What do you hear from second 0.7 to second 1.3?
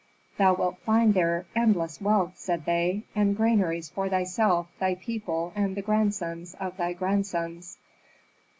find